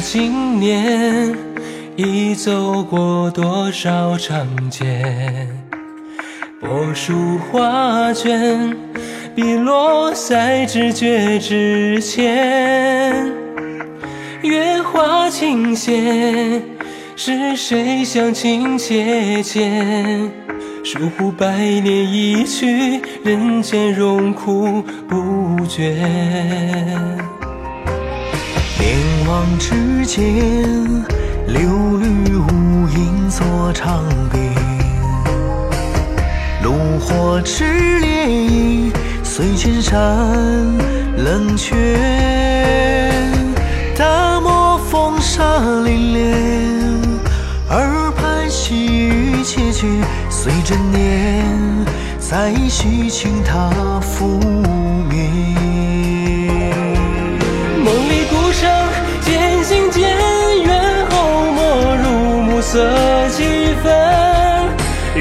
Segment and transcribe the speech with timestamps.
[0.00, 1.34] 经年，
[1.96, 5.48] 已走过多少长街？
[6.60, 8.76] 柏树画卷，
[9.34, 13.32] 笔落在知觉之前。
[14.42, 16.62] 月华倾斜，
[17.16, 19.70] 是谁相情切切？
[20.84, 25.96] 倏忽百年一去，人间荣枯不绝。
[29.36, 30.24] 念往之间，
[31.46, 34.42] 柳绿无影作长边。
[36.62, 38.90] 炉火炽烈，
[39.22, 39.98] 随千山
[41.18, 41.74] 冷却。
[43.96, 45.42] 大漠风沙
[45.84, 46.98] 凛冽，
[47.68, 49.86] 耳畔细雨切切，
[50.30, 51.44] 随着念，
[52.18, 54.40] 在细情它拂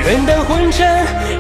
[0.05, 0.87] 愿当昏尘，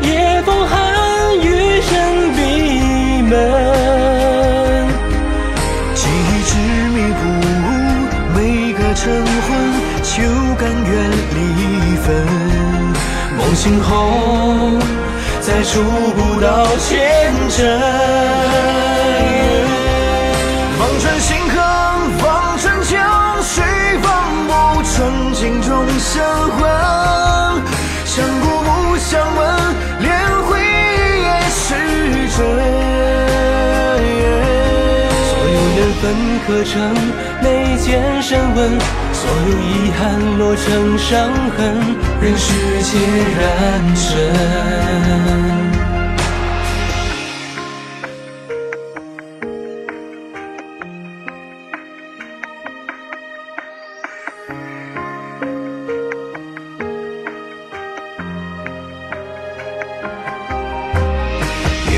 [0.01, 0.91] 夜风寒，
[1.39, 4.87] 余生闭门。
[5.93, 6.57] 记忆执
[6.89, 7.21] 迷不
[7.61, 7.67] 悟，
[8.33, 9.47] 每个晨昏，
[10.01, 10.13] 就
[10.55, 12.05] 甘愿离分。
[13.37, 13.93] 梦醒后，
[15.41, 15.83] 再触
[16.15, 18.74] 不到前尘。
[36.05, 36.13] 分
[36.45, 36.93] 刻成
[37.41, 38.79] 眉间深纹，
[39.11, 41.75] 所有遗憾落成伤痕，
[42.21, 42.99] 任世界
[43.39, 43.41] 染
[43.95, 44.05] 尘。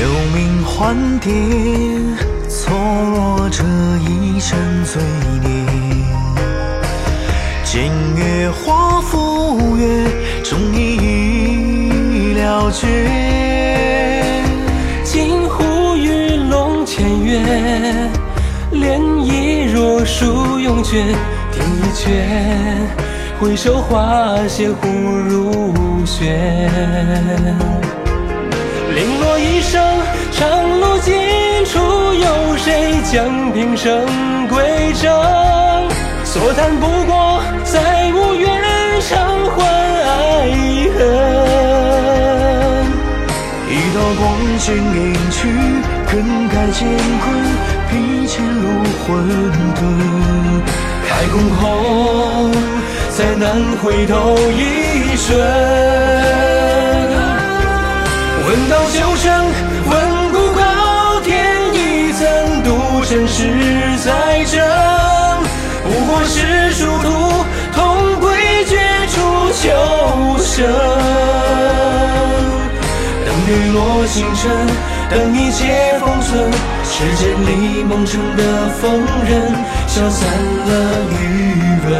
[0.34, 1.30] 名幻蝶，
[2.68, 3.64] 错落这
[4.04, 5.00] 一生罪
[5.40, 5.48] 孽。
[7.64, 10.04] 今月花浮月，
[10.44, 12.86] 终已了绝。
[15.02, 17.40] 镜湖鱼龙千月，
[18.70, 21.02] 涟漪若树永绝。
[21.50, 22.06] 听一阙，
[23.40, 26.70] 回首花谢忽如雪。
[28.94, 29.82] 零落一生，
[30.32, 31.14] 长路尽
[31.64, 31.78] 处，
[32.12, 32.26] 有
[33.10, 34.06] 将平生
[34.48, 35.10] 归正？
[36.24, 38.50] 所叹不过，再无缘
[39.00, 39.16] 偿
[39.56, 39.64] 还
[40.04, 40.06] 爱
[40.92, 40.98] 恨。
[43.70, 44.22] 一道光
[44.58, 45.48] 线隐去，
[46.12, 46.12] 更
[46.48, 46.80] 改乾
[47.24, 47.26] 坤，
[47.88, 47.90] 披
[48.26, 48.66] 前路
[49.06, 49.06] 混
[49.74, 49.80] 沌。
[51.08, 51.64] 开弓后，
[53.16, 53.46] 再难
[53.82, 56.47] 回头一瞬。
[63.38, 63.44] 是
[63.98, 64.58] 在争？
[65.84, 67.06] 不过是殊途
[67.72, 68.26] 同归，
[68.66, 68.76] 绝
[69.12, 69.16] 处
[69.52, 69.62] 求
[70.42, 70.66] 生。
[73.24, 74.50] 等日落星辰，
[75.08, 76.50] 等一切封存。
[76.82, 78.42] 时间里梦成的
[78.80, 78.90] 疯
[79.24, 79.54] 人，
[79.86, 80.28] 消散
[80.66, 80.70] 了
[81.12, 81.22] 余
[81.86, 81.94] 温